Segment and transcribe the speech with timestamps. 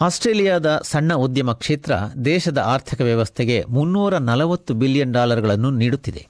[0.00, 1.92] ಆಸ್ಟ್ರೇಲಿಯಾದ ಸಣ್ಣ ಉದ್ಯಮ ಕ್ಷೇತ್ರ
[2.24, 6.28] ದೇಶದ ಆರ್ಥಿಕ ವ್ಯವಸ್ಥೆಗೆ ಮುನ್ನೂರ ನಲವತ್ತು ಬಿಲಿಯನ್ ಡಾಲರ್ಗಳನ್ನು ನೀಡುತ್ತಿದೆ.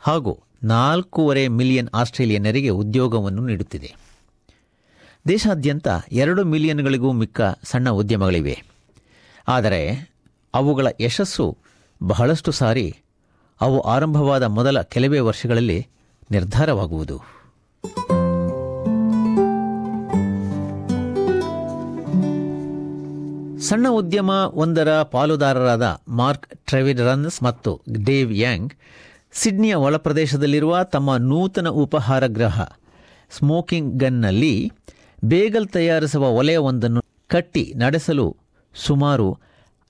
[0.00, 3.94] ಹಾಗೂ ನಾಲ್ಕೂವರೆ ಮಿಲಿಯನ್ ಆಸ್ಟ್ರೇಲಿಯನ್ನರಿಗೆ ಉದ್ಯೋಗವನ್ನು ನೀಡುತ್ತಿದೆ.
[5.28, 8.62] ದೇಶಾದ್ಯಂತ ಎರಡು ಮಿಲಿಯನ್ಗಳಿಗೂ ಮಿಕ್ಕ ಸಣ್ಣ ಉದ್ಯಮಗಳಿವೆ.
[9.48, 10.12] ಆದರೆ
[10.54, 11.58] ಅವುಗಳ ಯಶಸ್ಸು
[12.02, 12.96] ಬಹಳಷ್ಟು ಸಾರಿ
[13.60, 15.86] ಅವು ಆರಂಭವಾದ ಮೊದಲ ಕೆಲವೇ ವರ್ಷಗಳಲ್ಲಿ
[16.30, 17.43] ನಿರ್ಧಾರವಾಗುವುದು.
[23.68, 28.72] ಸಣ್ಣ ಉದ್ಯಮ ಒಂದರ ಪಾಲುದಾರರಾದ ಮಾರ್ಕ್ ಟ್ರೆವಿರನ್ಸ್ ಮತ್ತು ಡೇವ್ ಯಾಂಗ್
[29.32, 32.62] ಸಿಡ್ನಿಯ ಒಳಪ್ರದೇಶದಲ್ಲಿರುವ ತಮ್ಮ ನೂತನ ಉಪಹಾರ ಗೃಹ
[33.30, 34.72] ಸ್ಮೋಕಿಂಗ್ ಗನ್ನಲ್ಲಿ
[35.24, 38.36] ಬೇಗಲ್ ತಯಾರಿಸುವ ವಲಯವೊಂದನ್ನು ಕಟ್ಟಿ ನಡೆಸಲು
[38.74, 39.38] ಸುಮಾರು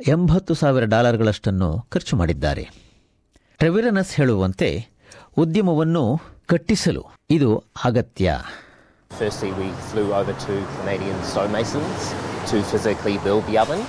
[0.09, 2.71] ಎಂಬತ್ತು ಸಾವಿರ ಡಾಲರ್ಗಳಷ್ಟನ್ನು ಖರ್ಚು ಮಾಡಿದ್ದಾರೆ.
[3.59, 4.87] ಟ್ರೆವಿರನಸ್ ಹೇಳುವಂತೆ
[5.37, 8.39] ಉದ್ಯಮವನ್ನು ಕಟ್ಟಿಸಲು ಇದು ಅಗತ್ಯ.
[9.11, 11.19] Firstly, we flew over to Canadian
[12.47, 13.83] to physically build the oven.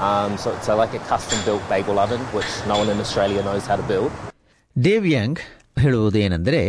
[0.00, 3.42] Um, so it's a, like a custom built bagel oven, which no one in Australia
[3.42, 4.10] knows how to build.
[4.76, 5.40] Dave Yang
[5.76, 6.60] ಹೇಳುವುದೇನೆಂದರೆ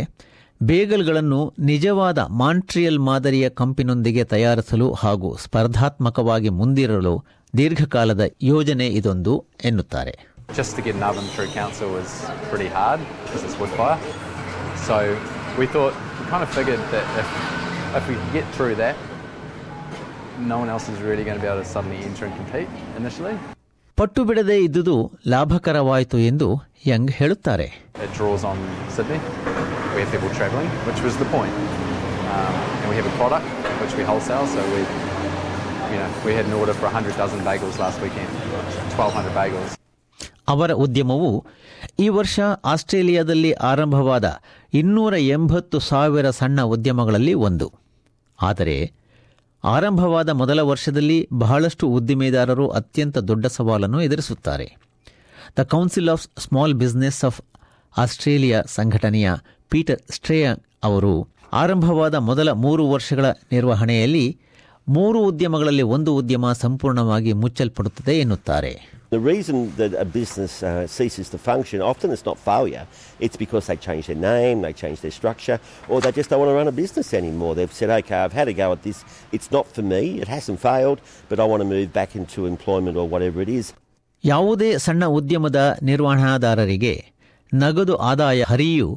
[0.60, 1.38] ಬೇಗಲ್ಗಳನ್ನು
[1.70, 7.14] ನಿಜವಾದ Montreal ಮಾದರಿಯ ಕಂಪಿನೊಂದಿಗೆ ತಯಾರಿಸಲು ಹಾಗೂ ಸ್ಪರ್ಧಾತ್ಮಕವಾಗಿ ಮುಂದಿರಲು
[7.58, 8.22] ದೀರ್ಘಕಾಲದ
[8.52, 9.34] ಯೋಜನೆ ಇದೊಂದು
[9.70, 10.14] ಎನ್ನುತ್ತಾರೆ
[10.58, 12.10] Just to get an oven through council was
[12.50, 13.98] pretty hard because it's wood fire.
[14.86, 14.96] So
[15.60, 17.28] we thought, we kind of figured that if,
[17.98, 18.96] if we get through that,
[20.38, 22.68] no one else is really going to be able to suddenly enter and compete
[23.00, 23.36] initially.
[23.96, 27.92] ಪಟ್ಟು ಬಿಡದೆ ಇದ್ದುದು ಲಾಭಕರವಾಯಿತು ಎಂದು Young ಹೇಳುತ್ತಾರೆ.
[40.48, 41.46] ಅವರ ಉದ್ಯಮವು
[41.98, 44.40] ಈ ವರ್ಷ ಆಸ್ಟ್ರೇಲಿಯಾದಲ್ಲಿ ಆರಂಭವಾದ
[44.74, 47.72] ಇನ್ನೂರ ಎಂಬತ್ತು ಸಾವಿರ ಸಣ್ಣ ಉದ್ಯಮಗಳಲ್ಲಿ ಒಂದು.
[48.42, 49.03] ಆದರೆ
[49.64, 54.76] ಆರಂಭವಾದ ಮೊದಲ ವರ್ಷದಲ್ಲಿ ಬಹಳಷ್ಟು ಉದ್ದಿಮೆದಾರರು ಅತ್ಯಂತ ದೊಡ್ಡ ಸವಾಲನ್ನು ಎದುರಿಸುತ್ತಾರೆ.
[55.60, 57.40] The council of small business of
[57.98, 59.32] Australia ಸಂಘಟನೆಯ
[59.70, 60.54] ಪೀಟರ್ ಸ್ಟ್ರೇಯ
[60.84, 64.38] ಅವರು ಆರಂಭವಾದ ಮೊದಲ ಮೂರು ವರ್ಷಗಳ ನಿರ್ವಹಣೆಯಲ್ಲಿ
[64.88, 68.93] ಮೂರು ಉದ್ಯಮಗಳಲ್ಲಿ ಒಂದು ಉದ್ಯಮ ಸಂಪೂರ್ಣವಾಗಿ ಮುಚ್ಚಲ್ಪಡುತ್ತದೆ ಎನ್ನುತ್ತಾರೆ.
[69.14, 72.84] The reason that a business uh, ceases to function, often it's not failure,
[73.20, 75.56] it's because they change their name, they change their structure,
[75.88, 77.52] or they just don't want to run a business anymore.
[77.54, 78.98] They've said, okay, I've had a go at this,
[79.36, 82.96] it's not for me, it hasn't failed, but I want to move back into employment
[82.96, 83.66] or whatever it is.
[84.24, 86.94] ಯಾವುದೇ ಸಣ್ಣ ಉದ್ಯಮದ ನಿರ್ವಹಣಾದಾರರಿಗೆ
[87.52, 88.88] ನಗದು ಆದಾಯ ಹರಿಯು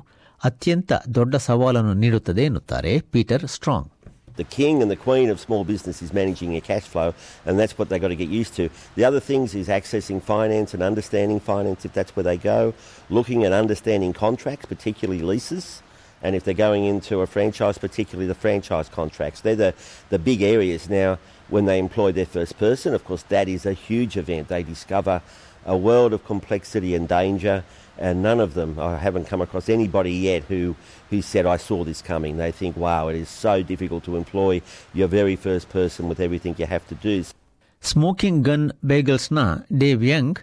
[0.42, 3.88] ಅತ್ಯಂತ ದೊಡ್ಡ ಸವಾಲನ್ನು ನೀಡುತ್ತದೆ ಎನ್ನುತ್ತಾರೆ Peter Strong
[4.38, 7.14] The king and the queen of small business is managing your cash flow,
[7.46, 8.70] and that's what they've got to get used to.
[8.96, 12.74] The other things is accessing finance and understanding finance if that's where they go,
[13.09, 15.81] looking at understanding contracts, particularly leases,
[16.22, 19.42] and if they're going into a franchise, particularly the franchise contracts.
[19.42, 19.74] They're the,
[20.09, 21.19] the big areas now
[21.50, 22.94] when they employ their first person.
[22.94, 24.48] Of course, that is a huge event.
[24.48, 25.22] They discover
[25.67, 27.65] a world of complexity and danger,
[27.99, 30.77] and none of them, I haven't come across anybody yet who,
[31.11, 32.37] who said, I saw this coming.
[32.37, 34.62] They think, wow, it is so difficult to employ
[34.93, 37.25] your very first person with everything you have to do.
[37.91, 39.41] Smoking gun ಬೇಗಲ್ಸ್ನ
[39.83, 40.39] Dave Young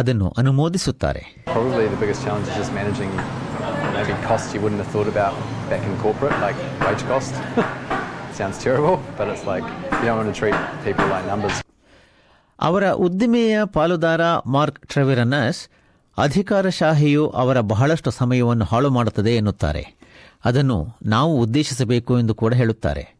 [0.00, 1.22] ಅದನ್ನು ಅನುಮೋದಿಸುತ್ತಾರೆ
[1.54, 3.12] Probably the biggest challenge is just managing
[3.96, 5.34] maybe costs you wouldn't have thought about
[5.72, 7.34] back in corporate, like wage cost.
[8.40, 9.66] Sounds terrible, but it's like
[9.98, 10.56] you don't want to treat
[10.86, 11.56] people like numbers.
[12.59, 15.69] ಅವರ ಉದ್ದಿಮೆಯ ಪಾಲುದಾರ mark ಟ್ರೆವಿರನಸ್
[16.17, 19.95] ಅಧಿಕಾರಶಾಹಿಯು ಅವರ ಬಹಳಷ್ಟು ಸಮಯವನ್ನು ಹಾಳು ಮಾಡುತ್ತದೆ ಎನ್ನುತ್ತಾರೆ
[20.45, 23.15] ಅದನ್ನು ನಾವು ಉದ್ದೇಶಿಸಬೇಕು ಎಂದು ಕೂಡ ಹೇಳುತ್ತಾರೆ.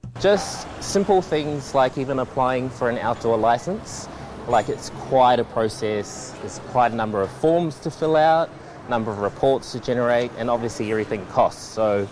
[4.48, 6.34] Like it's quite a process.
[6.40, 8.50] There's quite a number of forms to fill out,
[8.90, 11.64] number of reports to generate, and obviously everything costs.
[11.80, 12.08] So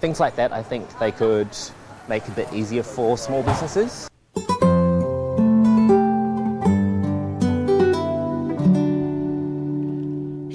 [0.00, 1.52] things like that, I think they could
[2.08, 4.09] make a bit easier for small businesses.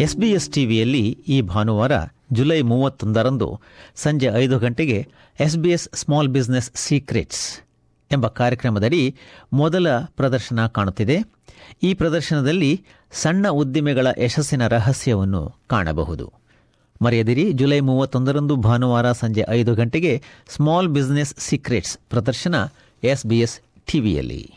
[0.05, 1.91] SBS ಟಿವಿಯಲ್ಲಿ ಈ ಭಾನುವಾರ
[2.31, 3.61] July ಮೂವತ್ತೊಂದರಂದು
[3.95, 5.07] ಸಂಜೆ ಐದು ಗಂಟೆಗೆ
[5.39, 7.59] SBS small business secrets
[8.11, 9.15] ಎಂಬ ಕಾರ್ಯಕ್ರಮದಡಿ
[9.53, 11.17] ಮೊದಲ ಪ್ರದರ್ಶನ ಕಾಣುತ್ತಿದೆ.
[11.83, 16.33] ಈ ಪ್ರದರ್ಶನದಲ್ಲಿ ಸಣ್ಣ ಉದ್ದಿಮೆಗಳ ಯಶಸ್ಸಿನ ರಹಸ್ಯವನ್ನು ಕಾಣಬಹುದು.
[17.01, 22.55] ಮರೆಯದಿರಿ, ಜುಲೈ ಮೂವತ್ತೊಂದರಂದು ಭಾನುವಾರ ಸಂಜೆ ಐದು ಗಂಟೆಗೆ ಸ್ಮಾಲ್ ಬಿಸ್ನೆಸ್ ಸೀಕ್ರೆಟ್ಸ್ ಪ್ರದರ್ಶನ
[23.03, 23.59] ಎಸ್ಬಿಎಸ್
[23.91, 24.53] ಟಿವಿಯಲ್ಲಿ.